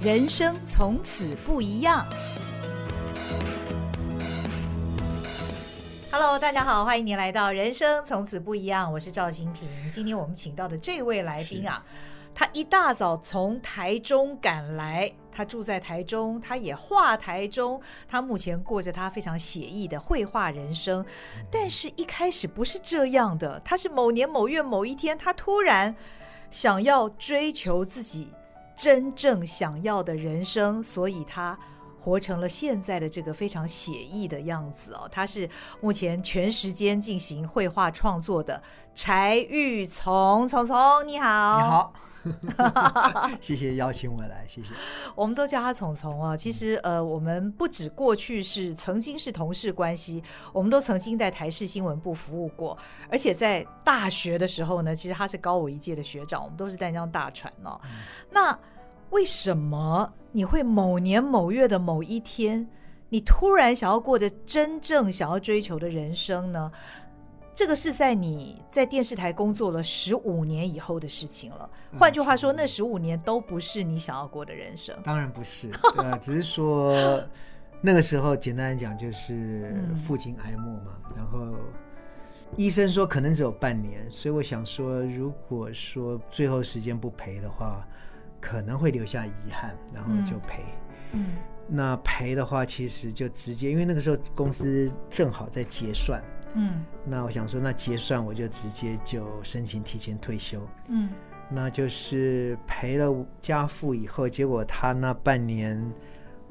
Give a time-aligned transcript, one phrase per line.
[0.00, 2.06] 人生从此不一样。
[6.12, 9.68] Hello，大家好，欢迎您来到《人生从此不一样》，我是赵新平。
[9.90, 11.82] 今天我们请到的这位来宾啊，
[12.32, 21.04] 他一大早从台中赶来，他住在台中，他也画台中，他目前过着他非常写意的绘画人生。
[21.50, 25.92] 但是，一开始不是这样的，他是某年某月某一天，他突然
[26.52, 28.30] 想要追求自己。
[28.78, 31.58] 真正想要的人生，所以他
[32.00, 35.08] 活成了现在的这个非常写意的样子哦。
[35.10, 38.62] 他是目前全时间进行绘画创作的
[38.94, 41.92] 柴玉从，从从你好，你好，
[43.40, 44.70] 谢谢邀请我来，谢谢。
[45.14, 46.36] 我们都叫他从从啊。
[46.36, 52.76] 其实呃，我们不止过去是曾经是同事关系，我们都曾经在台视新闻部服务过，
[53.10, 57.80] 而且在大学的时候呢，其实他是高我一届的学长，我们都是淡江大船哦。
[57.84, 57.90] 嗯、
[58.30, 58.58] 那
[59.10, 62.68] 为什么你会某年某月的某一天，
[63.08, 66.70] 你突然想要过着真正想要追求的人生呢？
[67.58, 71.68] 这个是在你在电视台工作了十五年以后的事情了。
[71.98, 74.96] 换句话说，那十五年都不是你想要过的人生。
[75.02, 77.20] 当然不是， 呃，只是说
[77.80, 81.48] 那个时候简单来讲就是父亲癌末嘛，然后
[82.54, 87.84] 医生说可能只有半年，所以我想说，如果说最后时间不赔的话。
[88.40, 90.62] 可能会留下遗憾，然后就赔。
[91.10, 96.22] 嗯，嗯，那赔的话，其实就直接，因为那个时候公司正好在结算。
[96.54, 100.60] 嗯，那我想说，那结算我就直接就申请提前退休。
[100.88, 101.10] 嗯，
[101.50, 105.80] 那就是赔了家父以后，结果他那半年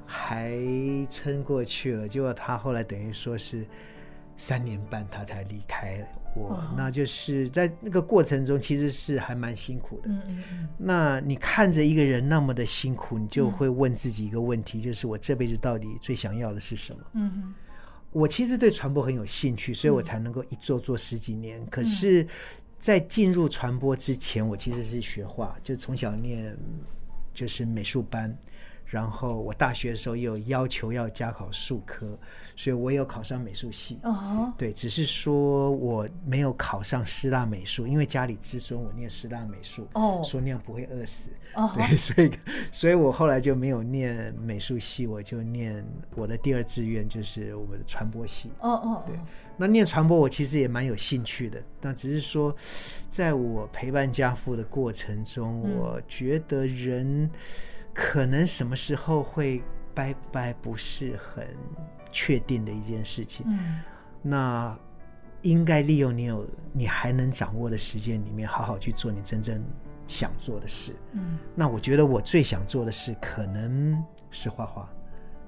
[0.06, 0.58] 还
[1.10, 3.66] 撑过去了，结果他后来等于说是。
[4.40, 10.10] 三年半他才离开我，哦、那就是在那个过程中其实是还蛮辛苦的。
[10.10, 10.70] 嗯嗯嗯。
[10.78, 17.00] 那你看着一个人那么的辛苦，你就会问自己一个问题，嗯、就是我这辈子到底最想要的是什么？
[17.14, 17.56] 嗯哼。
[18.12, 21.62] 我其实对传播很有兴趣，所以我才能够一做做十几年。
[21.62, 22.26] 嗯、可是，
[22.80, 26.58] 在进入传播之前，我其实是学画，就从小念
[27.34, 28.36] 就是美术班。
[28.90, 32.18] 然后我大学的时候也有要求要加考数科，
[32.56, 34.00] 所以我有考上美术系。
[34.04, 34.54] 哦、uh，huh.
[34.58, 39.86] 对，只是说我没有考上师大美术，因为家里资助我念师大美术。
[39.94, 41.32] 哦，uh 说那样不会饿死。
[41.54, 41.90] 哦、uh，huh.
[41.90, 42.32] 对， 所以
[42.72, 48.50] 所以我后来就没有念美术系，我就念我的第二志愿就是我们的传播系。
[48.62, 49.08] 哦哦、uh，huh.
[49.08, 49.20] 对，
[49.58, 52.56] 那念传播我其实也蛮有兴趣的，但只是说，
[53.10, 57.30] 在我陪伴家父的过程中，嗯、我觉得人。
[58.00, 59.64] 可能什么时候会
[59.96, 61.48] 拜拜不是很
[62.12, 63.44] 确定的一件事情。
[63.50, 63.82] 嗯，
[64.22, 64.78] 那
[65.42, 69.64] 应该利用你有你还能掌握的时间里面，好好去做你真正
[70.06, 70.96] 想做的事。
[71.14, 74.88] 嗯，那我觉得我最想做的事可能是画画，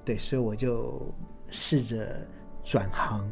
[0.04, 1.00] 对，所以我就
[1.50, 2.26] 试着
[2.64, 3.30] 转行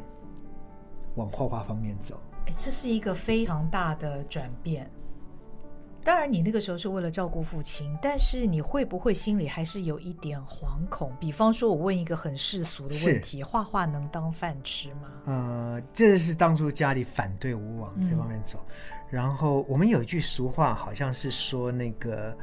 [1.17, 2.21] 往画画方面走。
[2.47, 4.89] 哎，这是一个非常大的转变。
[6.09, 11.13] 当然，你那个时候是为了照顾父亲，但是你会不会心里还是有一点惶恐？
[11.21, 15.11] 比方说，我问一个很世俗的问题：画画能当饭吃吗？
[15.27, 18.59] 呃，这是当初家里反对我往这方面走。
[18.71, 18.75] 嗯、
[19.11, 22.35] 然后我们有一句俗话，好像是说那个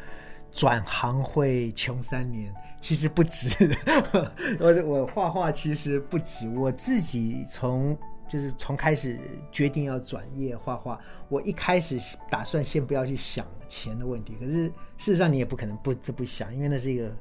[0.51, 3.75] 转行会穷三年，其实不止。
[4.61, 7.97] 我我画画其实不止，我自己从。
[8.27, 9.19] 就是从开始
[9.51, 10.99] 决定要转业画画，
[11.29, 11.99] 我一开始
[12.29, 14.35] 打算先不要去想钱的问题。
[14.39, 14.65] 可是
[14.97, 17.15] 事实上你也不可能不这不想，因为那是一个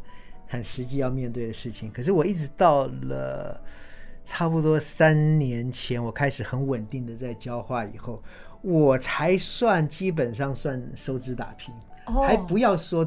[0.47, 1.91] 很实际要面对的事情。
[1.93, 3.63] 可是我一直到了
[4.25, 8.23] 差不多三年前，我开始很稳定的在教画以后，
[8.63, 11.75] 我才算基本上算收支打平。
[12.07, 12.27] Oh.
[12.27, 13.07] 还不要说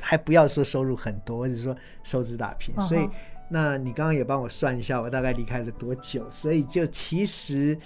[0.00, 2.74] 还不要说收入很多，我只是说收支打平。
[2.80, 3.08] 所以。
[3.48, 3.50] Uh.
[3.50, 6.30] 那你刚刚也帮我算一下，我大概离开了多久？
[6.30, 7.78] 所以就其实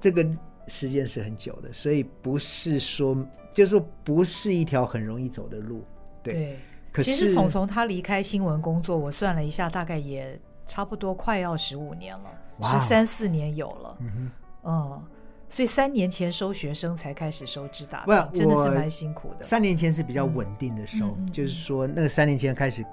[0.00, 0.24] 这个
[0.68, 3.16] 时间是很久的，所以不是说，
[3.52, 5.84] 就是说不是一条很容易走的路。
[6.22, 6.58] 对，对
[6.92, 12.30] 可是其实从从他离开新闻工作，我算了一下，大概也差不多快要十五年了，
[12.62, 13.96] 十三四年有了。
[14.00, 14.30] 嗯哼，
[14.64, 15.02] 嗯，
[15.48, 19.42] 所以三年前收学生才开始收支打平，真的是蛮辛苦的。
[19.42, 22.84] 三年前是比较稳定的收，嗯、就是说那个三年前开始。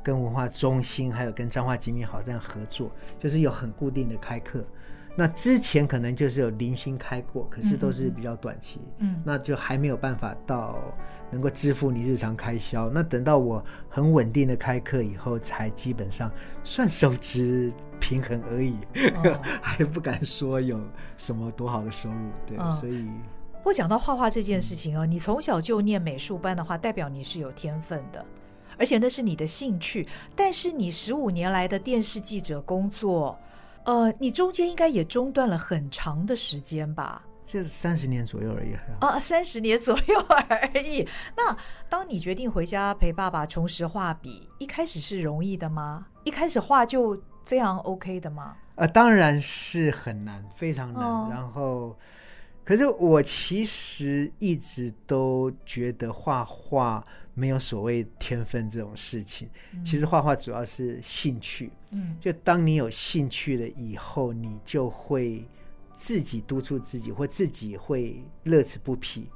[0.00, 4.64] 跟文化中心还有跟彰化精品好这样合作，就是有很固定的开课。
[5.14, 10.78] 那之前可能就是有零星开过，可是都是比较短期，嗯，那就还没有办法到
[11.30, 12.88] 能够支付你日常开销。
[12.88, 16.30] 那等到我很稳定的开课以后，才基本上
[16.62, 17.70] 算收支
[18.00, 18.74] 平衡而已，
[19.16, 20.80] 哦、 还不敢说有
[21.16, 22.30] 什么多好的收入。
[22.46, 23.06] 对，哦、所以。
[23.58, 28.24] 不过讲到画画这件事情哦，你从小就念美术班的话，代表你是有天分的。
[28.78, 30.06] 而且那是你的兴趣。
[30.36, 33.36] 但是你十五年来的电视记者工作，
[33.84, 37.22] 呃，你中间应该也中断了很长的时间吧？
[37.44, 38.76] 就三十年左右而已。
[39.00, 41.06] 啊，三十年左右而已。
[41.36, 41.56] 那
[41.88, 46.06] 当你决定回家陪爸爸重拾画笔，一开始是容易的吗？
[46.24, 48.56] 一开始画就非常 OK 的吗？
[48.76, 51.02] 呃，当然是很难，非常难。
[51.02, 51.98] 哦、然后，
[52.62, 57.04] 可是我其实一直都觉得画画
[57.34, 59.48] 没有所谓天分这种事情。
[59.72, 61.72] 嗯、其实画画主要是兴趣。
[61.90, 65.44] 嗯，就当你有兴趣了以后，你就会。
[66.00, 69.28] 自己督促自己，或自己会乐此不疲，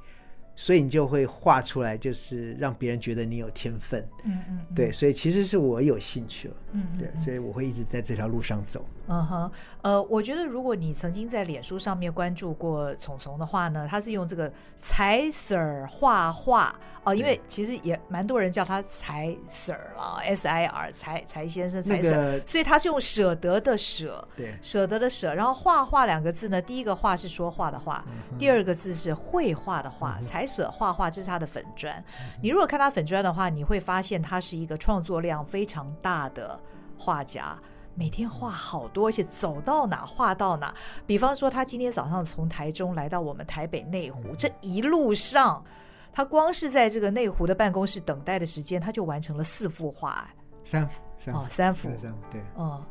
[0.55, 4.07] 所以你就会画出来，就是让别人觉得你有天分。
[4.23, 6.53] 嗯嗯，嗯，对，所以其实是我有兴趣了。
[6.73, 8.85] 嗯，对，所以我会一直在这条路上走。
[9.07, 9.51] 嗯哼，
[9.81, 16.73] 呃，我觉得如果你曾经在脸书上面关注过虫虫的话呢，他是用这个才 Sir 画画
[17.03, 32.39] 哦，因为其实也蛮多人叫他才 Sir 了，S I R 才才先生才 Sir，那个，所以他是用舍得的舍，对，舍得的舍，然后画画两个字呢，第一个画是说话的画，嗯，第二个字是绘画的画，才 Sir 画画，这是他的粉专，嗯。
[32.41, 36.59] 你如果看他粉砖的话，你会发现他是一个创作量非常大的
[36.97, 37.57] 画家。
[37.95, 40.73] 每天画好多，而且走到哪画到哪。
[41.05, 45.63] 比方说，他今天早上从台中来到我们台北内湖，这一路上，
[46.11, 50.27] 他光是在这个内湖的办公室等待的时间，他就完成了四幅画，
[50.63, 52.83] 三幅，三幅，哦，三幅，三幅，对，哦，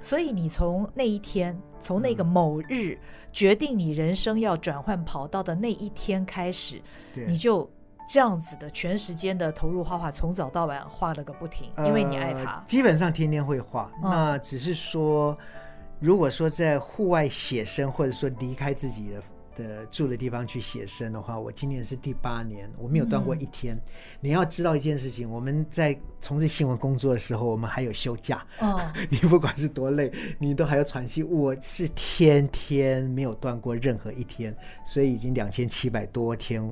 [0.00, 2.98] 所以你从那一天，从那个某日
[3.32, 6.80] 决定你人生要转换跑道的那一天开始，
[7.26, 7.70] 你就。
[8.12, 12.56] 这样子的全时间的投入画画，从早到晚画了个不停，因为你爱他。
[12.56, 15.38] 呃、基本上天天会画，嗯，那只是说，
[16.00, 19.22] 如果说在户外写生，或者说离开自己的
[19.56, 23.82] 的住的地方去写生的话，我今年是第八年，我没有断过一天，嗯。
[24.20, 28.46] 你要知道一件事情，我们在从事新闻工作的时候，我们还有休假。
[28.60, 28.80] 哦，
[29.10, 31.22] 你不管是多累，你都还要喘息。
[31.22, 36.62] 我是天天没有断过任何一天，所以已经两千七百多天。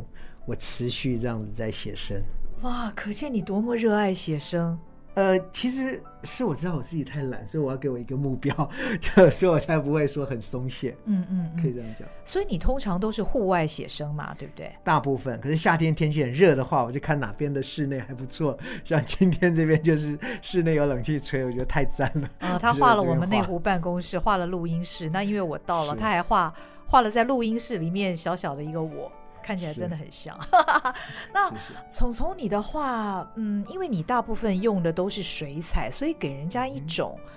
[0.47, 2.17] 我持续这样子在写生，
[2.63, 4.79] 哇，可见你多么热爱写生。
[5.19, 8.55] 呃，其实是我知道我自己太懒，所以我要给我一个目标，
[9.01, 10.97] 就 所以我才不会说很松懈。
[11.07, 12.07] 嗯嗯，可以这样讲。
[12.25, 14.73] 所以你通常都是户外写生嘛，对不对？
[14.85, 15.41] 大部分。
[15.41, 18.57] 可是夏天天气很热的话，我就看哪边的室内还不错。
[18.87, 22.29] 像今天这边就是室内有冷气吹，我觉得太赞了。
[22.39, 25.11] 啊、呃， 他画了我们内湖办公室，画了录音室。
[25.11, 26.55] 那因为我到了，他还画
[26.87, 29.11] 画了在录音室里面小小的一个我。
[29.49, 30.39] 看起来真的很像。
[31.33, 31.51] 那
[31.91, 37.31] 聪聪，你的话，嗯，因为你大部分用的都是水彩，所以给人家一种，嗯、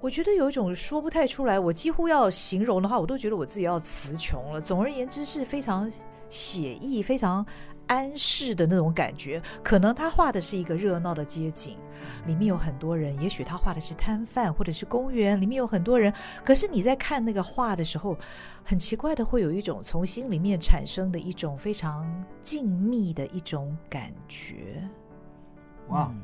[0.00, 1.58] 我觉得有一种说不太出来。
[1.58, 4.60] 我几乎要形容的话，我都觉得我自己要词穷了。
[4.60, 5.90] 总而言之，是非常
[6.28, 7.44] 写意、非常。
[7.90, 11.76] 安适的那种感觉，可能他画的是一个热闹的街景，
[12.24, 13.20] 里面有很多人。
[13.20, 16.14] 也许他画的是摊贩或者是公园，里面有很多人。
[16.44, 18.16] 可是你在看那个画的时候，
[18.62, 22.06] 很奇怪的会有一种从心里面产生的一种非常
[22.44, 24.88] 静谧的一种感觉。
[25.88, 26.14] 哇，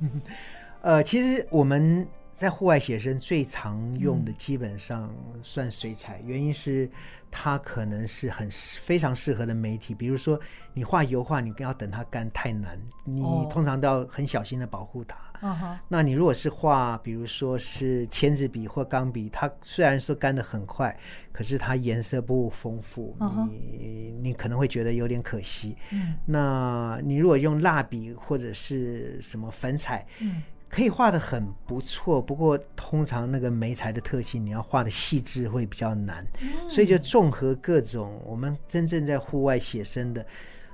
[0.80, 2.08] 呃，其实我们。
[2.34, 5.08] 在户外写生最常用的基本上
[5.40, 6.90] 算水彩，嗯，原因是
[7.30, 9.94] 它可能是很非常适合的媒体。
[9.94, 10.38] 比如说
[10.72, 15.16] 你画油画，你不要等它干太难，你通常都要很小心的保护它。
[15.48, 15.78] 哦。
[15.86, 20.94] 那你如果是画，比如说是签字笔或钢笔，它虽然说干的很快，
[21.32, 25.76] 可是它颜色不丰富，哦，你你可能会觉得有点可惜。
[25.92, 26.14] 嗯。
[26.26, 30.42] 那你如果用蜡笔或者是什么粉彩，嗯。
[30.74, 36.26] 可以画的很不错，不过通常那个媒材的特性，你要画的细致会比较难，
[36.68, 40.26] 所以就综合各种，我们真正在户外写生的，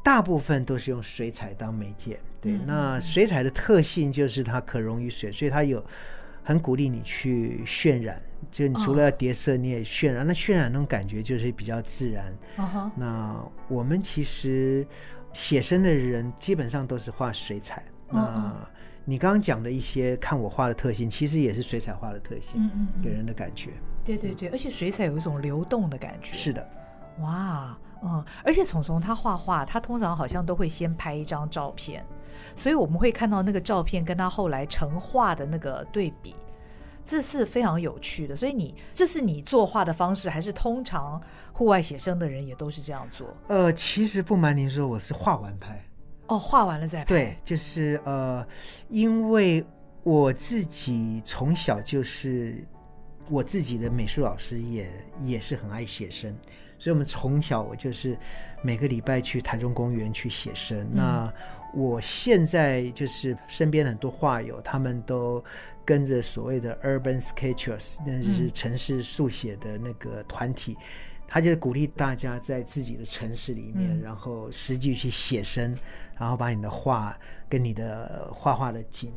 [0.02, 2.19] 大部分都是用水彩当媒介。
[2.40, 5.85] 对，那水彩的特性就是它可溶于水，所以它有
[6.42, 12.35] 很鼓励你去渲染，就你除了要叠色，你也渲染，那渲染那种感觉就是比较自然。
[12.97, 14.87] 那我们其实
[15.35, 17.85] 写生的人基本上都是画水彩。
[18.09, 18.66] 那
[19.11, 23.73] 你刚刚讲的一些看我画的特性，其实也是水彩画的特性，嗯嗯嗯，给人的感觉。
[24.05, 26.33] 对对对，而且水彩有一种流动的感觉。
[26.33, 26.64] 是的，
[27.19, 32.07] 哇，嗯，而且聪聪他画画，他通常好像都会先拍一张照片，
[32.55, 36.37] 所以我们会看到那个照片跟他后来成画的那个对比，
[37.05, 38.37] 这是非常有趣的。
[38.37, 41.21] 所以你这是你作画的方式，还是通常
[41.52, 43.26] 户外写生的人也都是这样做？
[43.49, 45.85] 呃，其实不瞒您说，我是画完拍。
[46.31, 47.05] 哦，画完了再拍。
[47.05, 48.47] 对，就是呃，
[48.89, 49.65] 因为
[50.05, 52.65] 我自己从小就是
[53.29, 54.89] 我自己的美术老师也
[55.25, 56.35] 也是很爱写生，
[56.79, 58.17] 所以我们从小我就是
[58.63, 60.79] 每个礼拜去台中公园去写生。
[60.79, 61.35] 嗯、那
[61.73, 65.43] 我现在就是身边很多画友，他们都
[65.85, 70.85] 跟着所谓的 Urban Sketchers，那就是城市速写的那个团体，嗯、
[71.27, 75.77] 他就鼓励大家在自己的城市里面，嗯、然后实际去写生，
[76.19, 79.12] 然后把你的画跟你的画画的景。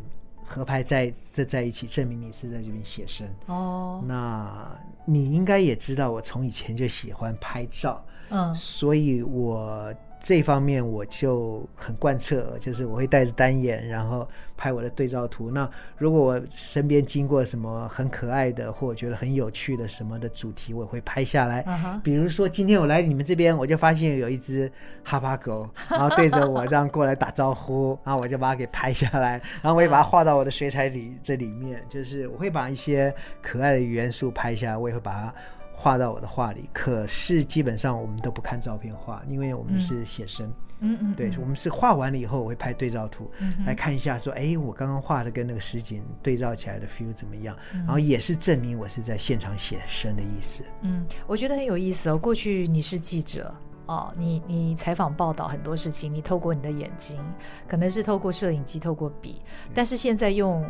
[0.45, 3.99] 合拍在这在一起，证明你是在这边写生哦。
[4.01, 4.05] Oh.
[4.05, 9.91] 那你应该也知道，我从以前就喜欢拍照，嗯，所以我。
[10.23, 14.25] 这方面我就很贯彻，就是我会带着单眼，然后
[14.55, 15.51] 拍我的对照图。
[15.51, 21.61] 那如果我身边经过什么很可爱的，或我觉得很有趣的什么的主题，我会拍下来。
[21.63, 22.01] Uh huh.
[22.01, 24.71] 比如说今天我来你们这边，我就发现有一只
[25.03, 35.35] 哈巴狗，然后对着我这样过来打招呼，然后我就把它给拍下来， 然后我也把它画到我的水彩里这里面，就是我会把一些可爱的元素拍下来，我也会把它。
[35.75, 40.51] 画到我的画里，可是基本上我们都不看照片画，因为我们是写生。
[40.85, 47.57] 嗯嗯，对，我们是画完了以后，我会拍对照图，嗯、来看一下，说，哎，我刚刚画的跟那个实景对照起来的 feel 怎么样？
[47.73, 50.63] 嗯、然后也是证明我是在现场写生的意思。
[50.81, 52.17] 嗯，我觉得很有意思哦。
[52.17, 53.53] 过去你是记者
[53.85, 57.17] 哦，你你采访报道很多事情，你透过你的眼睛，
[57.65, 59.41] 可能是透过摄影机，透过笔，
[59.73, 60.69] 但是现在用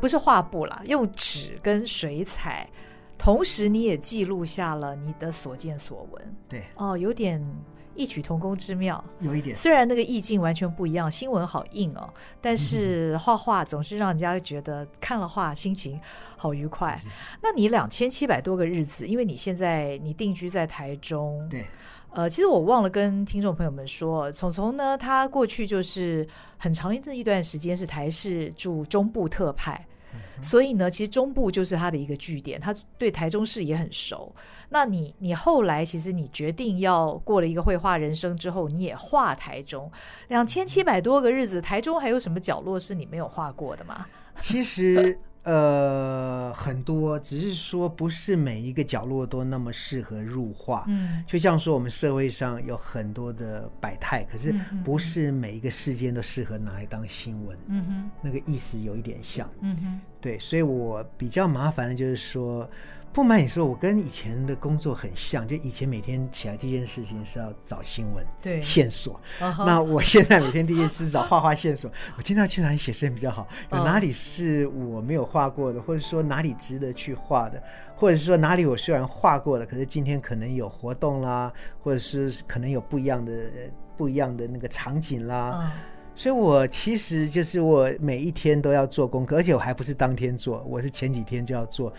[0.00, 2.68] 不是画布啦，用纸跟水彩。
[3.22, 6.36] 同时，你也记录下了你的所见所闻。
[6.48, 7.40] 对，哦，有点
[7.94, 9.02] 异曲同工之妙。
[9.20, 16.00] 有一点，虽然那个意境完全不一样，新闻好硬哦，但是画画总是让人家觉得看了画心情
[16.36, 17.00] 好愉快。
[17.04, 17.10] 嗯、
[17.40, 21.48] 那你两千七百多个日子，因为你现在你定居在台中。
[21.48, 21.64] 对，
[22.10, 26.26] 呃，其实我忘了跟听众朋友们说，聪聪呢，他过去就是
[26.58, 29.86] 很长的一段时间是台视驻中部特派。
[30.40, 34.34] 所以呢，其实中部就是他的一个据点，他对台中市也很熟。
[34.70, 39.90] 那你，你后来其实你决定要过了一个绘画人生之后，你也画台中
[40.28, 44.06] 两千七百多个日子，台中还有什么角落是你没有画过的吗？
[44.40, 45.18] 其实。
[45.44, 50.84] 呃，很多，只是说不是每一个角落都那么适合入画。
[50.88, 57.58] 嗯，就像说我们社会上有很多的百态，可是不是每一个事件都适合拿来当新闻。
[57.66, 59.48] 嗯哼，那个意思有一点像。
[59.60, 62.68] 嗯哼，对，所以我比较麻烦的就是说。
[63.12, 69.20] 不瞒你说，我跟以前的工作很像，就以前每天起来第一件事情是要找新闻，对线索。
[69.38, 69.66] Uh huh.
[69.66, 71.90] 那我现在每天第一件事找画画线索。
[72.16, 73.46] 我今天要去哪里写生比较好？
[73.70, 77.62] 有哪里是我没有画过的，或者说哪里值得去画的，
[77.94, 81.52] 或者是说哪里我虽然画过了，可是今天可能有活动啦，
[81.82, 83.32] 或者是可能有不一样的
[83.94, 85.50] 不一样的那个场景啦。
[85.52, 85.70] Uh huh.
[86.14, 91.92] 所以我其实就是我每一天都要做功课，而且我还不是当天做，我是前几天就要做。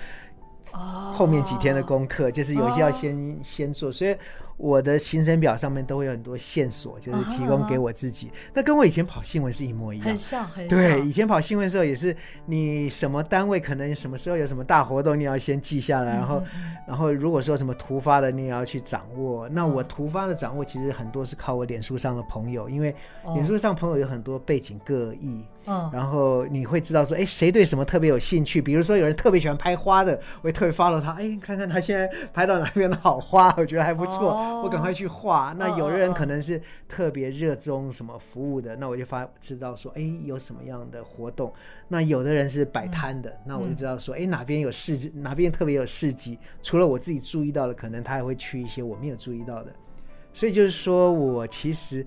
[0.74, 3.46] 后面几天的功课就是有些要先、oh.
[3.46, 4.16] 先做，所以。
[4.56, 8.32] 我的行程表上面都会有很多线索，就是提供给我自己。
[8.54, 10.80] 那跟我以前跑新闻是一模一样，很像，很像。
[10.80, 12.16] 对，以前跑新闻的时候也是，
[12.46, 16.44] 你什么单位可能什么时候有什么大活动，你要先记下来，然后，
[16.88, 19.50] 然后如果说什么突发的，你也要去掌握。
[19.50, 22.96] 那我突发的掌握其实很多是靠我脸书上的朋友，因为
[23.34, 28.62] 脸书上朋友有很多背景各异，嗯，然后你会知道说，哎，谁对什么特别有兴趣？
[28.62, 34.62] 比如说有人特别喜欢拍花的，我也特别 follow 他，哎，看看他现在拍到哪边的好花，我觉得还不错。
[34.62, 35.56] 我赶快去画。
[35.58, 41.54] 那有的人可能是特别热衷什么服务的，那我就发知道说，哎，有什么样的活动。
[41.88, 46.38] 那有的人是摆摊的，那我就知道说，哎，哪边有市集，哪边特别有市集。
[46.62, 49.72] 除了我自己注意到的，可能他还会去一些我没有注意到的。
[50.34, 52.06] 所以就是说我其实。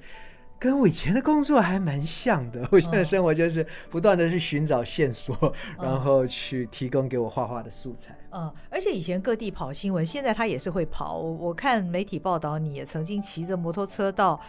[0.59, 5.37] 跟我以前的工作还蛮像的， 我现在生活就是不断的去寻找线索，
[5.79, 8.17] 嗯、然后去提供给我画画的素材。
[8.31, 11.19] 嗯，而且以前各地跑新闻，现在他也是会跑。
[11.19, 14.41] 我我看媒体报道，你也曾经骑着摩托车到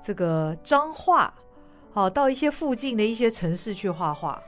[0.00, 1.34] 这个彰化，
[1.92, 4.40] 好到一些附近的一些城市去画画。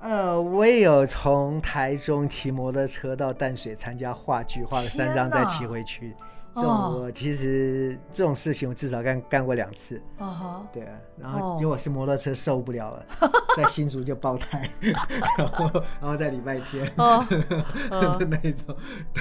[0.00, 6.14] 呃，我也有从台中骑摩托车到淡水参加话剧，画了三张再骑回去。
[6.54, 13.06] 这种我其实这种事情我至少干干过两次，哦哈，对啊，然后结果是摩托车受不了了，
[13.56, 14.68] 在新竹就爆胎，
[15.36, 15.70] 然后
[16.00, 18.76] 然后在礼拜天， 那一种，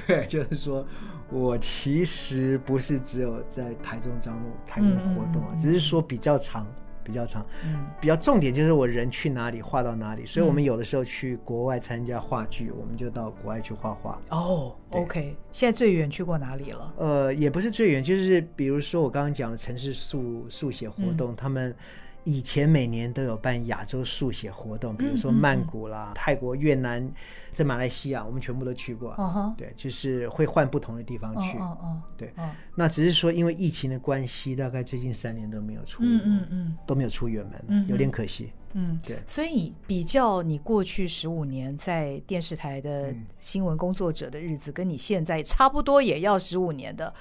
[0.07, 0.85] 对，就是说
[1.29, 6.65] 我其实不是只有在台中招募台中活动啊，只是说比较长。
[7.03, 14.19] 比较长，嗯，比较重点就是我人去哪里画到哪里，所以我们有的时候去国外参加话剧，我们就到国外去画画。
[14.29, 16.93] 哦，OK，现在最远去过哪里了？
[16.97, 21.75] 呃，也不是最远，就是比如说我刚刚讲的城市速速写活动，他们
[22.23, 27.11] 以前每年都有办亚洲速写活动，比如说曼谷啦、嗯嗯、泰国、越南，
[27.51, 29.11] 在马来西亚，我们全部都去过。
[29.11, 31.57] 哦、对，就是会换不同的地方去。
[31.57, 38.51] 哦哦对、哦，那只是说因为疫情的关系，大概最近三年都没有出，嗯嗯嗯，都没有出远门，嗯，有点可惜。
[38.73, 39.19] 嗯，对。
[39.27, 47.13] 所以比较你过去十五年在电视台的新闻工作者的日子，跟你现在差不多也要十五年的。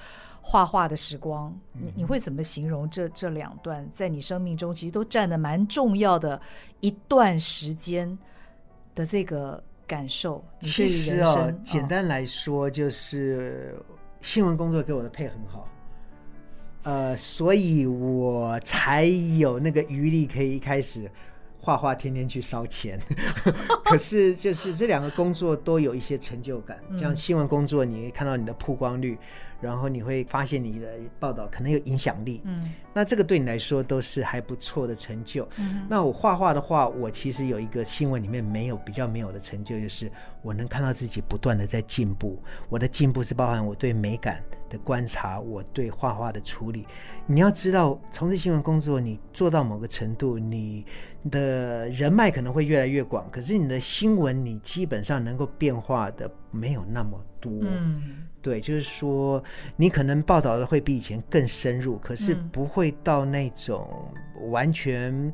[0.45, 6.39] 画画的时光，你你会怎么形容这这两段在你生命中其实都占的蛮重要的
[6.81, 8.15] 一段时间
[8.93, 10.43] 的这个感受？
[10.59, 13.73] 其实哦，简单来说就是
[14.19, 15.67] 新闻工作给我的配很好，
[16.83, 21.09] 呃，所以我才有那个余力可以一开始
[21.61, 22.99] 画画，天天去烧钱。
[23.85, 29.17] 可是就是这两个工作都有一些成就感， 像新闻工作，你会看到你的曝光率。
[29.63, 30.87] 然后你会发现你的
[31.19, 35.47] 报道可能有影响力，嗯，那这个对你来说都是还不错的成就。
[35.57, 42.37] 嗯，那我画画的话，我其实有一个新闻里面没有比较没有的成就，就是我能看到自己不断的在进步。
[42.67, 46.85] 我的进步是包含我对美感的观察，我对画画的处理。
[47.25, 50.85] 你要知道，从事新闻工作，你做到某个程度，你
[51.31, 57.51] 的人脉可能会越来越广，可是你的新闻，你基本上能够变化的没有那么多。
[57.61, 58.27] 嗯。
[58.41, 59.41] 对，就是说，
[59.77, 63.87] 你可能报道的会比以前更深入，可是不会到那种
[64.49, 65.33] 完全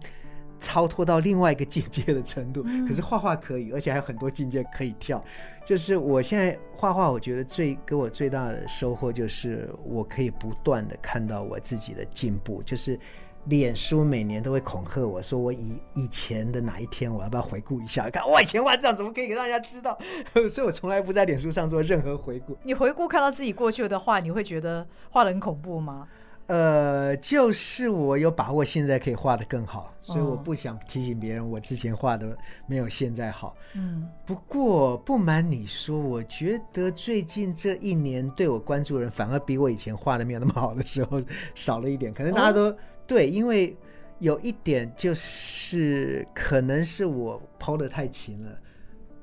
[0.59, 2.61] 超脱到另外一个境界的程度。
[2.87, 5.25] 可是画画可以，而且还有很多境界可以跳。
[5.65, 12.99] 就是我现在画画，我觉得最给我最大的收获就是，我可以不断的看到我自己的进步，就是。
[13.45, 18.09] 脸书每年都会恐吓我说，我以以前的哪一天，我要不要回顾一下？
[18.09, 19.97] 看我以前画这样，怎么可以给让人家知道？
[20.49, 22.55] 所以我从来不在脸书上做任何回顾。
[22.63, 26.07] 你回顾看到自己过去的画，你会觉得画的很恐怖吗？
[26.47, 33.55] 呃，就是我有把握现在可以画的更好，所以我不想提醒别人我之前画的没有现在好。
[33.75, 41.21] 嗯，不过不瞒你说，我觉得最近这一年对我关注的人反而比我以前画的没有那么好的时候
[41.53, 42.75] 少了一点，可能大家都。
[43.09, 43.75] 对，因为
[44.19, 48.49] 有一点就是，可能是我抛的太勤了，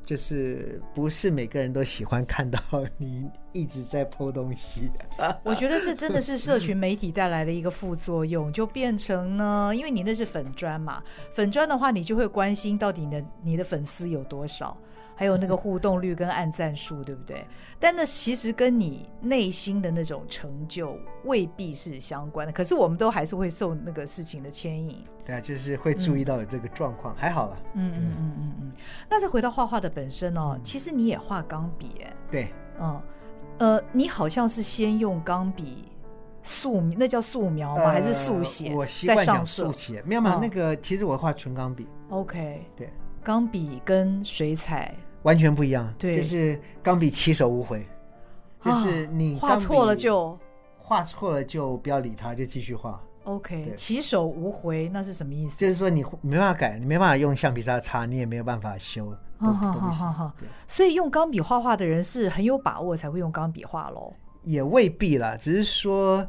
[0.05, 2.59] 就是不是每个人都喜欢看到
[2.99, 4.91] 你一直在抛东西。
[5.45, 11.01] 我觉得这真的是社群媒体带来的一个副作用，就变成呢，因为你那是粉砖嘛，
[11.33, 14.77] 粉砖的话，你就会关心到底你的你的粉丝有多少。
[15.19, 17.45] 还有那个互动率跟按赞数，对不对？
[17.81, 22.53] 但那其实跟你内心的那种成就未必是相关的。
[22.53, 25.03] 可是我们都还是会受那个事情的牵引。
[25.25, 27.59] 对啊，就是会注意到有这个状况，嗯、还好了。
[27.73, 28.73] 嗯嗯嗯嗯嗯。
[29.09, 32.13] 那再回到画画的本身哦，其实你也画钢笔，哎。
[32.31, 32.49] 对。
[32.79, 33.01] 嗯。
[33.59, 35.89] 呃，你好像是先用钢笔
[36.43, 37.85] 素，那叫素描吗？
[37.85, 38.75] 呃、还是速写？
[38.75, 40.03] 我习惯讲速写。
[40.03, 40.21] 没有？
[40.21, 41.89] 那个其实我画纯钢笔。
[42.11, 42.63] OK。
[42.77, 42.91] 对。
[43.25, 44.95] 钢笔跟水彩。
[45.27, 47.85] 完全不一样，对，就是钢笔起手无回，
[48.61, 50.39] 就是你画错了就
[50.79, 53.03] 画错了就不要理他，就继续画。
[53.25, 55.59] OK，起手无回那是什么意思？
[55.59, 59.13] 就是说你没办法改，你没办法用橡皮擦擦，你也没有办法修。
[59.39, 60.33] 好好好好，
[60.69, 64.15] 所以用钢笔画画的人是很有把握才会用钢笔画喽？
[64.45, 66.25] 也未必啦，只是说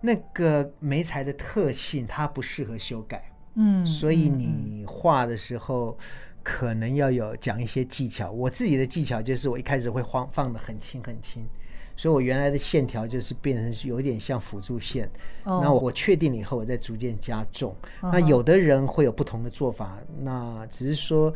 [0.00, 3.22] 那个媒材的特性它不适合修改，
[3.54, 5.96] 嗯，所以你画的时候。
[6.50, 11.46] 可能要有讲一些技巧，我自己的技巧就是我一开始会放放的很轻很轻，
[11.94, 15.10] 所以我原来的线条就是变成有点像辅助线。
[15.44, 15.62] Oh.
[15.62, 17.76] 那我确定了以后，我再逐渐加重。
[18.00, 18.12] Uh.
[18.12, 21.30] 那有的人会有不同的做法，那只是说。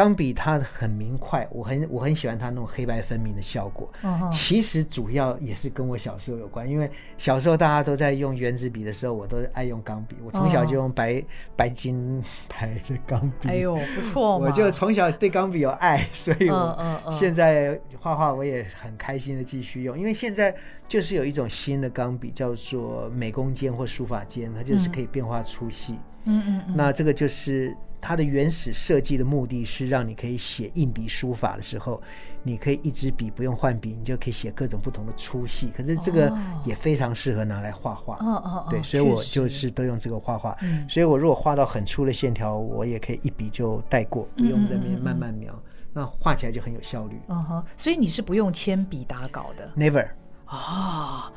[0.00, 3.92] 钢笔它很明快，我很我很喜欢它那种黑白分明的效果。
[4.02, 4.32] Uh-huh.
[4.32, 10.16] 其实主要也是跟我小时候有关，因为小时候大家都在用原子笔的时候，我都爱用钢笔。
[10.24, 11.24] 我从小就用白、uh-huh.
[11.54, 13.50] 白金牌的钢笔。
[13.50, 14.38] 哎呦，不错！
[14.38, 19.98] 我就从小对钢笔有爱，所以我现在画画我也很开心的继续用。
[19.98, 20.56] 因为现在
[20.88, 25.98] 就是有一种新的钢笔叫做美工尖或书法尖，它就是可以变化粗细。
[26.24, 26.74] 嗯嗯嗯。
[26.74, 27.76] 那这个就是。
[28.00, 32.02] 它的原始设计的目的是让你可以写硬笔书法的时候，
[32.42, 35.70] 你可以一支笔不用换笔，你就可以写各种不同的粗细。
[35.76, 36.32] 可是这个
[36.64, 38.16] 也非常适合拿来画画。
[38.16, 40.56] 哦哦哦，对，所以我就是都用这个画画。
[40.62, 45.52] 嗯，所以我如果画到很粗的线条，我也可以一笔就带过，不用在那边慢慢描，
[45.92, 47.20] 那画起来就很有效率。
[47.28, 50.08] 嗯哼，所以你是不用铅笔打稿的？Never。
[50.46, 51.30] 啊。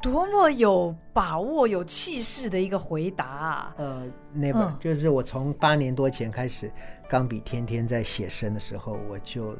[0.00, 3.74] 多么有把握、有气势的一个回答啊！
[3.76, 4.02] 呃
[4.34, 6.72] ，never，嗯，就是我从八年多前开始，
[7.08, 9.56] 钢笔天天在写生的时候，我就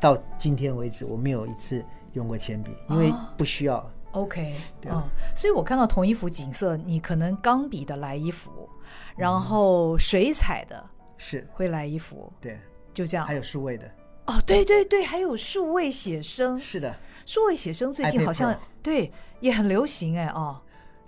[0.00, 3.88] 到今天为止，我没有一次用过铅笔，因为不需要。
[4.12, 4.90] OK，对。
[4.90, 8.68] 啊、嗯，所以我看到同一幅景色，你可能钢笔的来一幅，
[9.16, 10.84] 然后水彩的
[11.16, 11.46] 是。
[11.52, 12.58] 会来一幅，对，
[12.92, 13.26] 就这样。
[13.26, 13.88] 还有数位的。
[14.26, 16.94] 哦，对对对，还有数位写生，是的，
[17.26, 19.12] 数位写生最近好像对
[19.44, 20.58] 也很流行哎哦。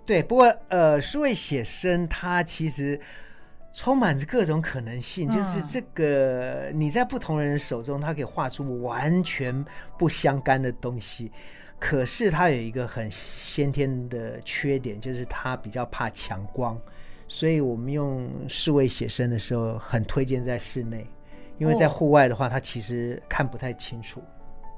[0.05, 2.99] 对，不过呃，数位写生它其实
[3.73, 9.65] 充满着各种可能性，嗯、就是这个你在不同人的手中，它可以画出完全
[9.97, 11.31] 不相干的东西。
[11.79, 16.79] 可是它有一个很先天的缺点，就是它比较怕强光，
[17.27, 21.07] 所以我们用数位写生的时候，很推荐在室内，
[21.57, 24.21] 因为在户外的话，它其实看不太清楚。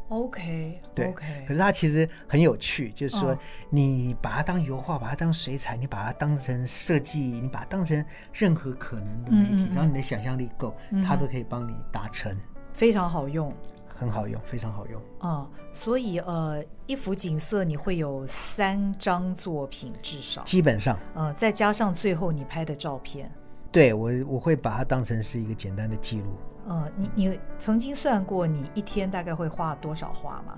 [0.10, 1.46] OK，对，OK。
[1.48, 3.38] 可是它其实很有趣，就是说，
[3.70, 12.36] 你把它当油画，把它当水彩，你把它当成设计，你把它当成任何可能的媒体，只要你的想象力够，它都可以帮你达成。
[12.74, 13.54] 非常好用，
[13.88, 15.02] 很好用，非常好用。
[15.20, 23.32] 啊，所以呃，一幅景色你会有三张作品至少，基本上，呃，再加上最后你拍的照片。
[23.72, 26.36] 对，我我会把它当成是一个简单的记录。
[26.68, 30.56] 嗯，你你曾经算过你一天大概会画多少画吗？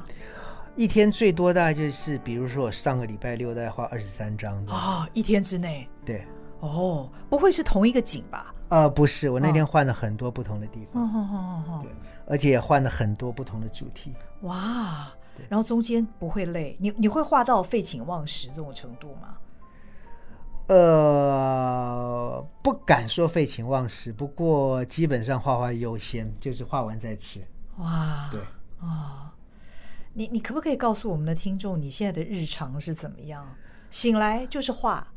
[0.76, 5.88] 一天最多大概就是，比如说我上个礼拜六大概画二十三张啊，一天之内。
[6.06, 6.26] 对，
[6.62, 8.56] 哦，不会是同一个景吧？
[8.70, 11.92] 呃，不是，我那天换了很多不同的地方，哦、对，
[12.26, 14.14] 而且也换了很多不同的主题。
[14.44, 15.12] 哇，
[15.50, 19.36] 然后中间不会累，你你会画到废寝忘食这种程度吗？
[20.74, 27.42] 呃，不敢说废寝忘食，不过基本上画画优先，就是画完再吃。
[27.80, 28.40] 哇，对
[28.80, 29.32] 啊、哦，
[30.14, 33.46] 你你可不可以告诉我们的听众，你现在的日常是怎么样？
[33.90, 35.11] 醒来就是画，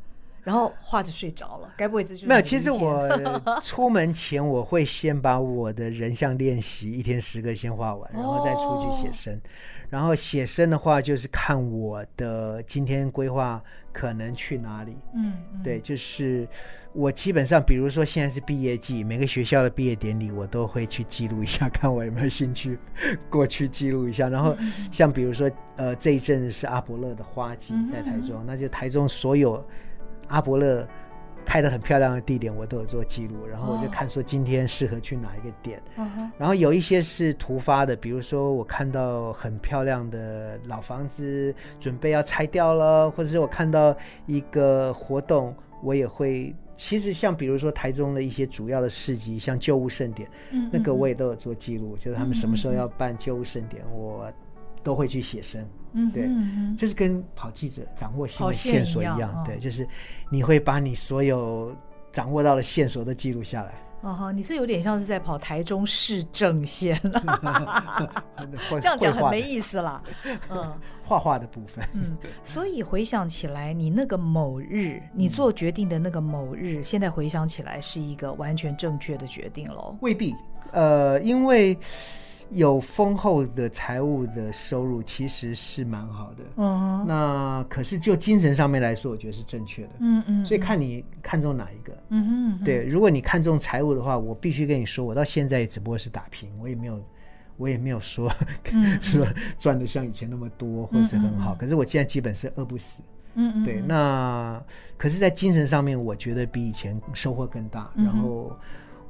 [0.44, 2.26] 然后画着睡着了，该不会这就是？
[2.26, 3.09] 没有，其实我
[3.61, 9.35] 出门前我会先把我的人像练习一天十个先画完， 然后再出去写生。
[9.35, 9.40] 哦
[9.90, 14.96] 然后写生的话，就是看我的今天规划可能去哪里。
[15.14, 16.48] 嗯，嗯，对，就是
[16.92, 22.76] 我基本上，比如说现在是毕业季，每个学校的毕业典礼，我都会去记录一下，看我有没有兴趣
[23.30, 24.28] 过去记录一下。
[24.28, 24.57] 然后
[24.90, 29.64] 像比如说，呃，这一阵是阿伯勒的花季在台中，那就台中所有
[30.35, 30.87] 阿伯勒。
[31.47, 35.79] 开的很漂亮的地点，我都有做记录，然后我就看说今天适合去哪一个点。
[35.99, 36.07] Oh.
[36.38, 43.94] 然后有一些是突发的，比如说我看到很漂亮的老房子准备要拆掉了，或者是我看到
[44.25, 46.57] 一个活动，我也会。
[46.79, 54.33] 其实像比如说台中的一些主要的市集，像旧物盛典，嗯嗯嗯，那个我也都有做记录，就是他们什么时候要办旧物盛典，我
[54.83, 55.62] 都会去写生。
[55.94, 56.28] 嗯，对，
[56.76, 59.88] 就是跟跑记者掌握新的线索一样，哦、对，就是
[60.28, 61.74] 你会把你所有
[62.12, 63.74] 掌握到的线索都记录下来。
[64.02, 67.00] 哦哈，你是有点像是在跑台中市政线，
[68.83, 70.02] 这样讲很没意思啦。
[70.50, 71.83] 嗯， 画画的部分。
[71.94, 79.96] 嗯，所以回想起来，你那个某日，你做决定的那个某日，嗯、现在回想起来是一个完全正确的决定喽？
[80.02, 80.35] 未必，
[80.72, 81.78] 呃，因为。
[82.50, 86.44] 有丰厚的财务的收入，其实是蛮好的。
[86.57, 87.04] 嗯、uh，huh.
[87.04, 89.90] 那可是就精神上面来说，我觉得是正确的。
[89.98, 91.96] 嗯嗯，所以看你看中哪一个。
[92.11, 92.64] 嗯哼、uh，huh.
[92.64, 97.00] 对，如果你看中财务的话，我必须跟你说，我到现在也只不过是打平，我也没有，
[97.57, 99.00] 我也没有说、uh.
[99.02, 99.26] 说
[99.59, 101.54] 赚的像以前那么多，或是很好。
[101.54, 101.57] Uh.
[101.59, 103.02] 可是我现在基本是饿不死。
[103.35, 103.64] 嗯嗯、uh，huh.
[103.64, 104.62] 对，那
[104.96, 107.90] 可是，在精神上面，我觉得比以前收获更大。
[107.96, 108.04] Uh.
[108.04, 108.57] 然后。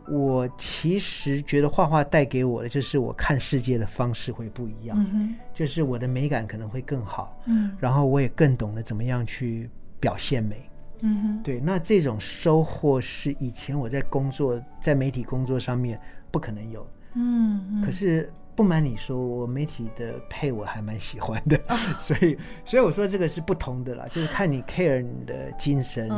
[0.09, 18.33] 我其实觉得画画带给我的，就是我看世界的方式会不一样，嗯、就是我的美感可能会更好，嗯，然后我也更懂得怎么样去表现美，嗯哼，对，那这种收获是以前我在工作在媒体工作上面不可能有，嗯，嗯，可是。
[18.57, 21.61] 不瞒你说，我媒体的配我还蛮喜欢的，
[21.99, 26.09] 所以所以我说这个是不同的啦，就是看你 care 你的精神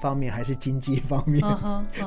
[0.00, 1.42] 方面还是经济方面，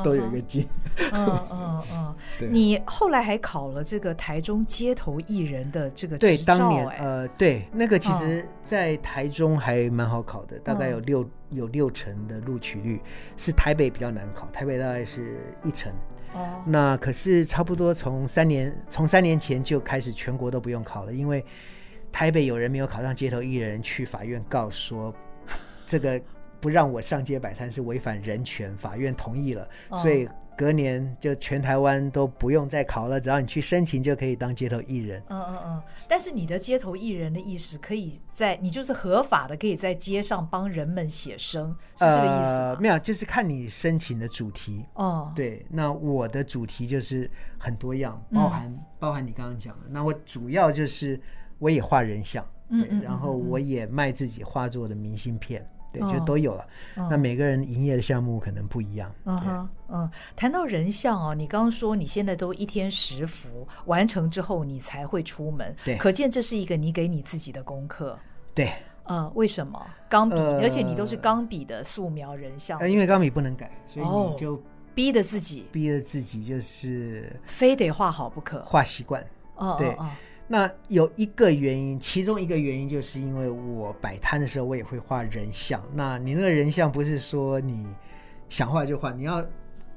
[0.04, 0.66] 都有一个精。
[1.12, 2.16] 嗯 嗯嗯，
[2.50, 13.02] 你后来还考了这个台中街头艺人的这个对，当年呃对，那个其实在台中还蛮好考的，大概有六有六成的录取率，
[13.36, 15.92] 是台北比较难考，台北大概是一成。
[16.38, 21.44] 哦，那可是差不多从三年从三年前就开始全国都不用考了，因为
[22.12, 25.14] 台北有人没有考上街头艺人，去法院告说
[25.88, 26.22] 这个
[26.60, 30.28] 不让我上街摆摊是违反人权，法院同意了，所以。
[30.58, 35.22] 隔年就全台湾都不用再考了，只要你去申请就可以当街头艺人。
[35.30, 35.82] 嗯嗯嗯。
[36.10, 42.76] 但是你的街头艺人的意思，可以在你就是合法的，可以在街上帮人们写生，是这个意思吗？
[42.76, 44.84] 呃，没有，就是看你申请的主题。
[44.96, 49.86] 哦，对，那我的主题就是很多样，包含、嗯、包含你刚刚讲的。
[49.90, 51.22] 那我主要就是
[51.60, 52.44] 我也画人像。
[52.70, 55.66] 对，然后我也卖自己画作的明信片。
[55.92, 56.68] 对，就都有了。
[56.96, 59.14] 哦、那每个人营业的项目可能不一样。
[59.26, 65.76] 嗯哼，嗯，谈到人像哦，你刚刚说你现在都一天十幅完成之后，你才会出门。
[65.86, 68.18] 对，可见这是一个你给你自己的功课。
[68.54, 68.72] 对，
[69.06, 69.86] 嗯，为什么？
[70.10, 72.78] 钢笔，呃、而且你都是钢笔的素描人像。
[72.80, 74.62] 呃，因为钢笔不能改，所以你就、哦、
[74.94, 79.26] 逼着自己，逼着自己就是非得画好不可，画习惯。
[79.56, 79.90] 哦，对。
[79.92, 80.10] 哦哦
[80.48, 85.82] 那有一个原因，其中一个原因就是因为我摆摊的时候，我也会画人像。
[85.94, 87.86] 那你那个人像不是说你
[88.48, 89.46] 想画就画，你要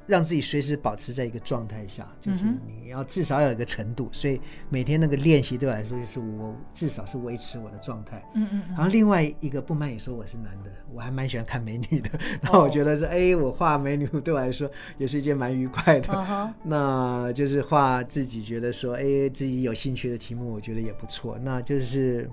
[0.07, 4.09] 让自己随时保持在一个状态下，就是你要至少有一个程度。
[4.11, 8.21] 所以每天那个练习对我来说，就是我至少是维持我的状态。
[8.35, 8.63] 嗯嗯。
[8.69, 12.09] 然后另外一个不瞒你说，我是男的，我还蛮喜欢看美女的。
[12.41, 16.53] 然后我觉得是，哎，我画美女对我来说也是一件蛮愉快的。
[16.63, 21.37] 那就是画自己觉得说，哎，自己有兴趣的题目，我觉得也不错。
[21.41, 22.29] 那就是，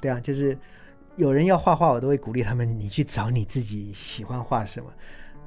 [0.00, 0.56] 对啊，就是
[1.16, 4.90] 有人要画画，我都会鼓励他们，你去找你自己喜欢画什么。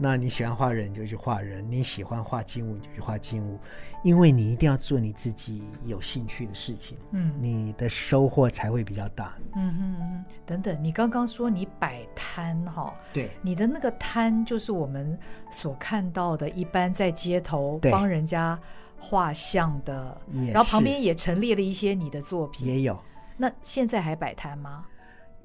[0.01, 3.59] 那你喜欢画人，你就去画人；你喜欢画静物，你就去画静物。
[4.01, 9.35] 因为你一定要做你自己有兴趣的事情，嗯，你的收获才会比较大。
[9.57, 15.19] 嗯哼嗯，等等，你刚刚说你摆摊哈，对，你的那个摊就是我们
[15.51, 18.57] 所看到的，一般在街头帮人家
[18.97, 20.17] 画像的，
[20.53, 22.97] 然后旁边也陈列了一些你的作品，也有。
[23.35, 24.85] 那现在还摆摊吗？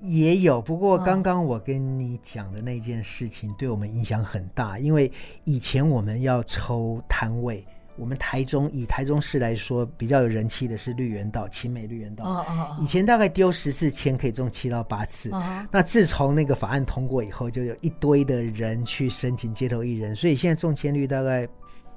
[0.00, 5.10] 也有，不过刚刚我跟你讲的那件事情对我们影响很大，因为
[5.44, 12.24] 以前我们要抽摊位，我们台中以台中市来说比较有人气的是绿园道，青美绿园道。
[12.24, 12.76] 哦哦哦。
[12.82, 15.30] 以前大概丢十次签可以中七到八次。
[15.30, 15.66] 哦。
[15.70, 21.48] 那自从那个法案通过以后，就有一堆的人去申请街头艺人，所以现在中签率大概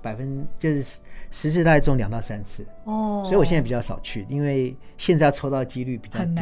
[0.02, 2.66] 百分就是十次大概中两到三次。
[2.86, 3.24] 哦。
[3.26, 6.42] 所以我现在比较少去，因为现在要抽到几率比较低。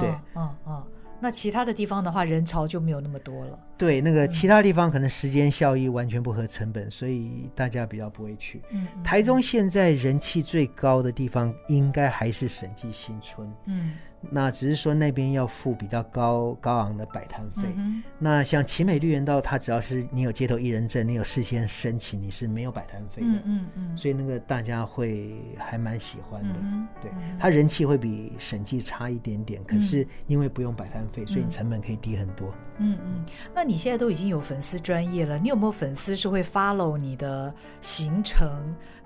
[0.00, 0.08] 对。
[0.08, 0.48] 嗯嗯。
[0.64, 0.82] 哦
[1.24, 3.58] 那其他的地方的话，人潮就没有那么多了。
[3.78, 8.60] 对，那个其他地方可能时间效益完全不合成本，嗯、所以大家比较不会去。
[8.70, 13.50] 嗯，台中现在人气最高的地方，应该还是审计新村。
[13.64, 13.94] 嗯。
[14.30, 17.62] 那只是说那边要付比较高高昂的摆摊费。
[17.76, 23.28] 嗯、那像奇美绿园道，它只要是你有街头艺人证，你有事先申请，你是没有摆摊费的。
[23.28, 26.54] 嗯嗯，嗯所以那个大家会还蛮喜欢的。
[26.60, 32.54] 嗯、对，它人气会比审计差一点点，可是因为不用摆摊费，所以你成本可以低很多。
[32.78, 33.24] 嗯嗯。
[33.54, 38.48] 那你现在都已经有粉丝专业了，你有没有粉丝是会 follow 你的行程，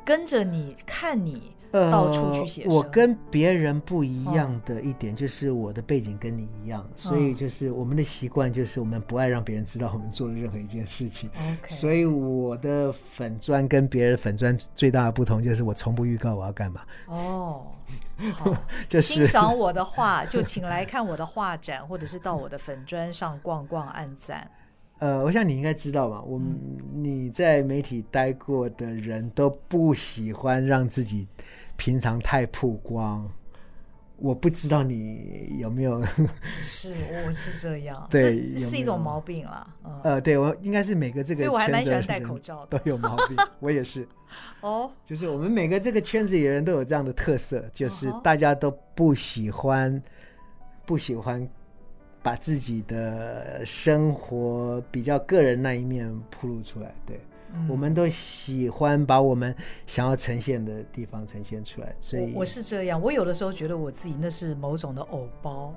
[0.08, 1.52] 跟着你看你？
[1.70, 2.64] 呃，到处去写。
[2.70, 11.28] 我跟别人不一样的一点就是我的背景跟你一样，哦、所以就是我们的习惯就是我们不爱让别人知道我们做了任何一件事情。
[11.36, 16.80] OK，所以我的粉砖跟别人粉砖最大的不同就是我从不预告我要干嘛。
[17.04, 17.66] 哦，
[18.32, 18.56] 好，
[18.88, 24.50] 就是欣赏我的画就请来看我的画展，或者是到我的粉砖上逛逛、按赞。
[24.98, 26.20] 呃，我想你应该知道吧？
[26.22, 26.40] 我
[26.92, 31.26] 你在媒体待过的人都不喜欢让自己
[31.76, 33.28] 平常太曝光。
[34.16, 36.02] 我不知道你有没有？
[36.58, 36.92] 是，
[37.24, 38.04] 我是这样。
[38.10, 39.64] 对，是一种毛病啦。
[39.84, 43.36] 嗯、呃，对我应该是每个这个，所以我还蛮喜欢戴口罩的，都有毛病。
[43.60, 44.08] 我也是。
[44.60, 50.02] 哦，就是我们每个这个圈子里的人都有这样的特色，就是大家都不喜欢，
[50.84, 51.48] 不喜欢。
[52.22, 57.20] 把自己的生活比较个人那一面铺露出来，对，
[57.54, 59.54] 嗯、我们都喜欢把我们
[59.86, 63.00] 想要呈现的地方呈现出来，所以我，我是这样。
[63.00, 65.72] 我有的时候觉得我自己那是某种的偶包，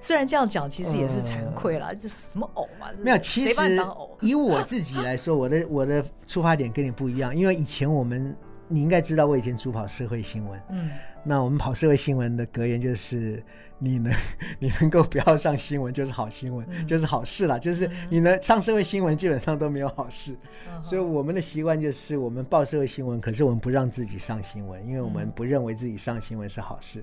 [0.00, 3.18] 虽然这样讲其实也是惭愧啦，呃、就是什么偶嘛，没有。
[3.18, 3.54] 其实
[4.22, 8.34] 以我自己来说，我的 我的出发点跟你不一样，因为以前我们
[8.70, 10.90] 你应该知道，我以前主跑社会新闻，嗯，
[11.24, 13.42] 那我们跑社会新闻的格言就是。
[13.82, 14.12] 你能
[14.60, 17.58] 你能够不要上新闻就是好新闻，嗯、就是好事啦。
[17.58, 20.36] 就是你能上社会新闻，基本上都没有好事。
[20.70, 27.02] 嗯、所以我们的习惯就是，我们报社会新闻，可是我们不让自己上新闻，因为我们不认为自己上新闻是好事。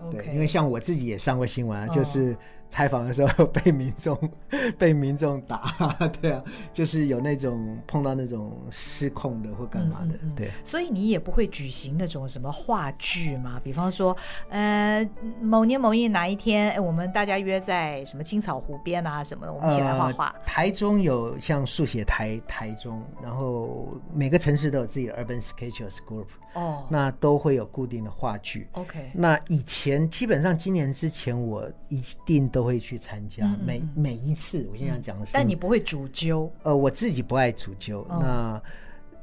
[0.00, 2.34] 嗯、对因为像我自己也上过新闻啊，哦、就是。
[2.70, 4.16] 采访的时候被民众
[4.78, 5.74] 被民众打，
[6.20, 10.50] 对啊，就是有那种碰到那种失控的或干嘛的，嗯嗯嗯对。
[10.62, 13.58] 所以你也不会举行那种什么话剧嘛？
[13.64, 14.16] 比方说，
[14.50, 15.08] 呃，
[15.40, 20.26] 某年某月哪一天，哎，我们大家约在什么青草湖边啊什么的，我们一起来画画。
[20.26, 28.68] 呃，台中有像速写台台中，然后每个城市都有自己的 Urban Sketchers Group，哦，那都会有固定的话剧。
[28.72, 32.57] OK，那以前基本上今年之前我一定都。
[32.58, 38.00] 都会去参加，嗯嗯每每一次，我经常讲的是，但你不会主揪，呃，我自己不爱主揪。
[38.08, 38.62] 哦、那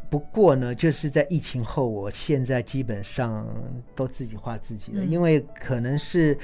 [0.10, 3.45] 不过呢，就是在疫情后，我现在基本上
[3.93, 6.38] 都自己画自己的，嗯、因为可能是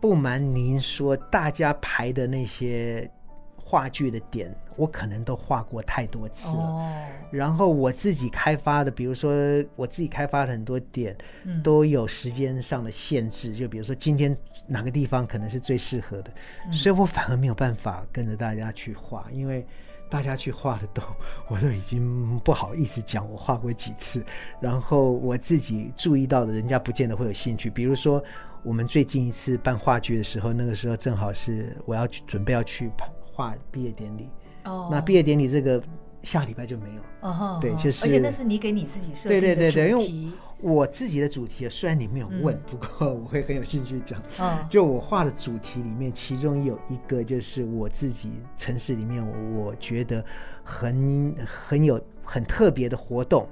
[0.00, 3.10] 不瞒您说，大家排的那些
[3.72, 6.62] 话剧的点，我可能都画过太多次了。
[6.62, 6.92] 哦、
[7.30, 9.32] 然后我自己开发的，比如说
[9.74, 11.16] 我自己开发的很多点，
[11.64, 13.48] 都有时间上的限制。
[13.52, 16.30] 嗯、就比如说今天哪个地方可能是最适合的，
[16.66, 19.66] 嗯、所以我反而没有办法跟着大家去画，因为
[20.10, 21.02] 大家去画的都，
[21.48, 24.22] 我都已经不好意思讲我画过几次。
[24.60, 27.70] 然后我自己注意到的，人家不见得会有兴趣。
[27.70, 28.22] 比如说。
[28.64, 32.88] 我们最近一次办话剧的时候，那个时候正好是我要去准备要去
[33.32, 34.28] 画毕业典礼。
[34.64, 35.82] 哦，那毕业典礼这个
[36.22, 37.00] 下礼拜就没有。
[37.28, 38.04] 哦，oh, 对，就是。
[38.04, 39.54] 而且那是你给你自己设定的主题。
[39.54, 44.22] 对对对对，因为我自己的主题虽然你没有问，嗯、不过我会很有兴趣讲。
[44.40, 44.64] 嗯。
[44.68, 49.24] 就我画的主题里面，其中有一个就是我自己城市里面，
[49.56, 50.24] 我觉得
[50.62, 53.44] 很很有很特别的活动，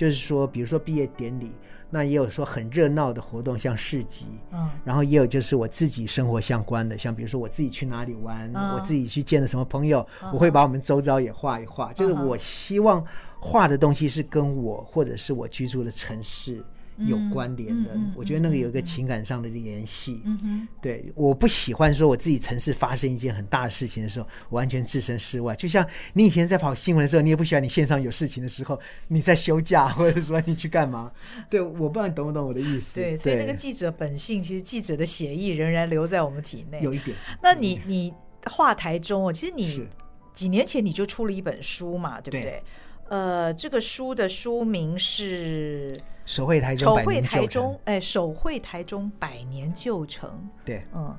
[0.00, 1.50] 就是说，比如说毕业典礼。
[1.92, 13.04] 那也有说很热闹的活动，像市集，嗯，然后也有就是我自己生活相关的，像比如说我自己去哪里玩，嗯、我自己去见了什么朋友，嗯、我会把我们周遭也画一画，嗯、就是我希望
[13.40, 16.64] 画的东西是跟我或者是我居住的城市。
[17.06, 20.22] 有关联的，我觉得那个有一个情感上的联系。
[20.24, 25.54] 嗯哼，对，我不喜欢说我自己城市发生一件很大的事情的时候，完全置身事外。
[25.54, 31.10] 就像你以前在跑新闻的时候，你也不喜欢你线上有事情的时候，你在休假或者说你去干嘛？
[31.48, 33.00] 对，我不知道你懂不懂我的意思。
[33.00, 36.80] 对，所以那个记者本性，其实记者的血液仍然留在我们体内。
[36.82, 37.16] 有一点。
[37.42, 38.12] 那你你
[38.46, 39.86] 画台中哦，其实你
[40.34, 42.42] 几年前你就出了一本书嘛，对不对？
[42.42, 42.62] 对
[43.08, 45.98] 呃，这个书的书名是。
[46.30, 50.30] 手绘台中，手绘台中，哎，手绘台中百年旧城，
[50.64, 51.12] 对，嗯，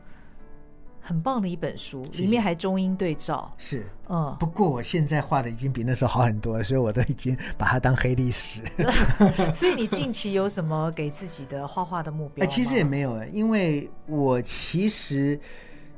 [1.01, 8.61] 很棒的一本书，里面还中英对照，是，嗯，不过我现在画的已经比那时候好很多了，所以我都已经把它当黑历史。
[9.51, 12.45] 所以你近期有什么给自己的画画的目标？
[12.45, 15.37] 哎，其实也没有，因为我其实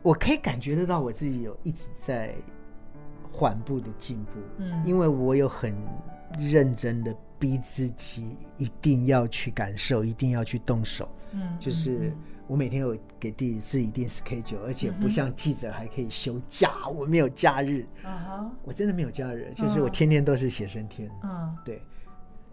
[0.02, 2.34] 我可以感觉得到我自己有一直在
[3.30, 5.72] 缓步的进步，嗯，因为我有很
[6.40, 7.16] 认真的。
[7.44, 11.14] 逼自己一定要去感受，一定要去动手。
[11.34, 12.14] 嗯，就是
[12.48, 17.86] 我每天有给自己是一定 schedule，而且不像记者还可以休假，嗯、我没有假日。
[18.64, 21.12] 我真的没有假日，就是我天天都是写生天。
[21.22, 21.82] 嗯，对。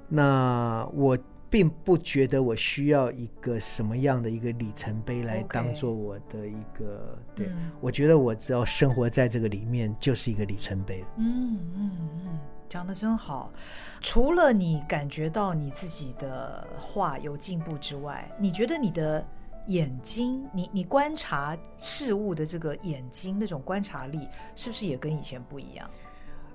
[0.08, 1.16] 那我
[1.48, 7.16] 并不觉得我需要一个什么样的一个里程碑来当做我的一个。
[7.16, 11.04] Okay 对，嗯、我觉得我只要生活在这个里面，就是一个里程碑。
[11.16, 11.90] 嗯嗯
[12.26, 12.38] 嗯。
[12.70, 13.52] 讲得真好，
[14.00, 19.26] 除了你感觉到你自己的画有进步之外，你觉得你的
[19.66, 25.90] 眼睛，你你观察事物的这个眼睛那种观察力，是不是也跟以前不一样？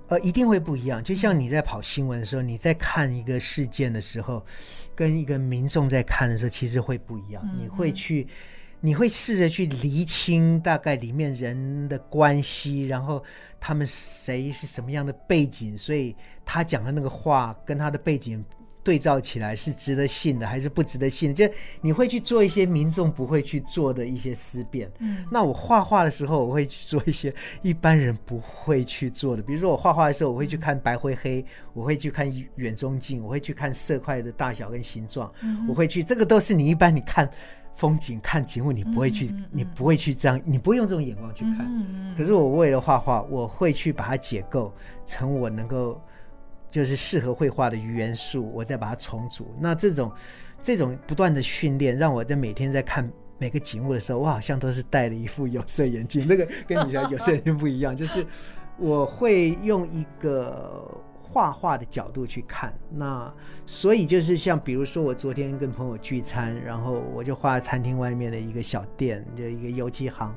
[0.08, 1.04] 呃，一定会不一样。
[1.04, 4.42] 就像你在跑新闻的时候，你在看一个事件的时候，
[4.96, 7.46] 跟一个民众在看的时候，其实会不一样。
[7.60, 8.26] 你会去。
[8.86, 13.24] 你会试着去厘清大概里面人的关系，然后
[13.60, 18.46] 他们谁是什么样的背景，所以他讲的那个话跟他的背景
[18.84, 21.48] 对照起来是值得信的还是不值得信的？
[21.48, 24.88] 就你会去做一些民众不会去做的一些思辨。
[25.00, 31.44] 嗯，那我画画的时候，我会去做一些一般人不会去做的，比如说我画画的时候，我会去看白灰黑，
[31.74, 35.34] 我会去看远中近，我会去看色块的大小跟形状，
[35.68, 37.28] 我会去，这个都是你一般你看。
[37.76, 41.70] 风景看景物，你不会去，嗯嗯嗯、你不会去这样，你不会用这种眼光去看。
[42.18, 44.74] 可是我为了画画，我会去把它解构
[45.06, 46.02] 成我能够
[46.70, 49.54] 就是适合绘画的元素，我再把它重组。
[49.60, 50.12] 那这种
[50.62, 56.26] 这种不断的训练，让我在每天在看每个景物的时候，我好像都是戴了一副有色眼镜。
[56.28, 58.26] 那个跟你讲有色眼镜不一样，就是
[58.78, 60.90] 我会用一个。
[61.36, 63.30] 画画的角度去看，那
[63.66, 70.34] 所以就是像比如说，我昨天跟朋友聚餐，然后我就画餐厅外面的一个小店，就一个油漆行，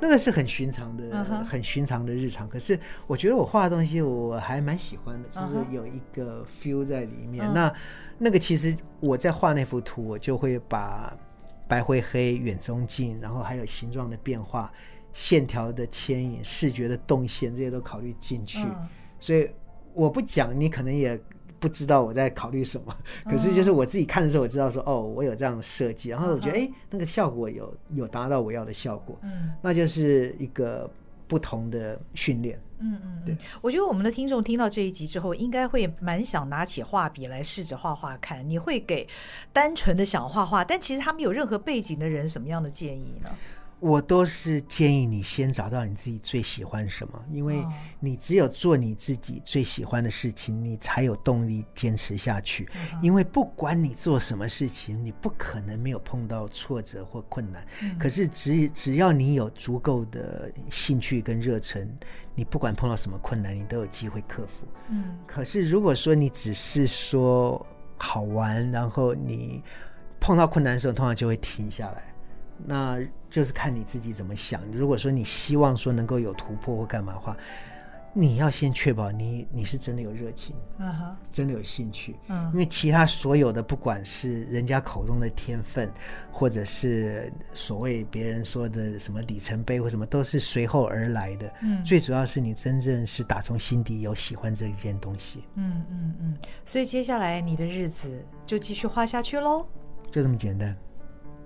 [0.00, 1.44] 那个是很寻常的、uh huh.
[1.44, 2.48] 很寻常的日常。
[2.48, 7.46] 可是我觉得我画的东西我还蛮喜欢的，就是有一个 feel 在里面。
[7.46, 7.54] Uh huh.
[7.54, 7.74] 那
[8.18, 11.16] 那个其实我在画那幅图，我就会把
[11.68, 14.72] 白灰黑、远中近，然后还有形状的变化、
[15.12, 18.76] 线条的牵引、视觉的动线这些都考虑进去，uh huh.
[19.20, 19.48] 所以。
[19.94, 21.18] 我不讲，你可能也
[21.58, 22.96] 不知道我在考虑什么。
[23.28, 29.18] 可是就是我自己看的时候，我知道说，哦，我有这样的设计，然后我觉得，哎，那个效果有有达到我要的效果。
[29.22, 30.90] 嗯，那就是一个
[31.28, 32.58] 不同的训练。
[32.78, 33.36] 嗯嗯，对。
[33.60, 38.48] 我觉得我们的听众听到这一集之后，应该会蛮想拿起画笔来试着画画看。
[38.48, 39.06] 你会给
[39.52, 43.28] 单纯的想画画，但其实他们有任何背景的人什么样的建议呢？
[43.80, 47.66] 我都是建议你先找到你自己最喜欢什么，因为
[47.98, 52.68] 你只有做你自己最喜欢的事情，你才有动力坚持下去。
[53.00, 57.66] 因为不管你做什么事情，你不可能没有碰到挫折或困难。
[57.98, 61.88] 可是只只要你有足够的兴趣跟热忱，
[62.34, 64.66] 你不管碰到什么困难，你都有机会克服。
[64.90, 65.18] 嗯。
[65.26, 67.64] 可是如果说你只是说
[67.96, 69.62] 好玩，然后你
[70.20, 72.09] 碰到困难的时候，通常就会停下来。
[72.66, 72.98] 那
[73.28, 74.60] 就是看你自己怎么想。
[74.72, 77.36] 如果说你希望说能够有突破或干嘛的话，
[78.12, 85.88] 你要先确保你你是真的有热情，嗯哼，真的有兴趣，嗯，因为其他所有的不管是人家口中的天分，
[86.32, 91.52] 或者是所谓别人说的什么里程碑或什么，都是随后而来的。
[91.62, 95.44] 嗯，最主要是你真正是打从心底有喜欢这一件东西。
[95.54, 99.64] 嗯嗯嗯，所以接下来你的日子就继续画下去喽，
[100.10, 100.76] 就这么简单。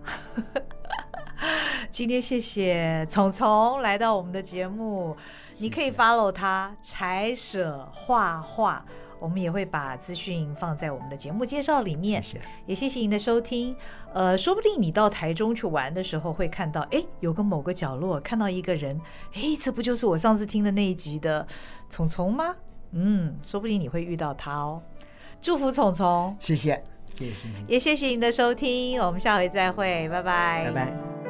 [1.90, 5.16] 今天谢谢虫虫来到我们的节目，
[5.58, 8.84] 你可以 follow 他柴舍画画，
[9.18, 12.22] 我们也会把资讯放在我们的节目介绍里面。
[12.22, 13.76] 谢谢，也谢谢您的收听。
[14.12, 19.00] 呃，说不定你到台中去玩的时候会看到，哎，有个某个角落看到一个人，
[19.32, 21.46] 哎，这不就是我上次听的那一集的
[21.90, 22.56] 虫虫吗？
[22.92, 24.82] 嗯，说不定你会遇到他哦。
[25.42, 26.82] 祝福虫虫，谢谢，
[27.18, 31.23] 谢谢，也谢谢您的收听，我们下回再会，拜拜，拜拜。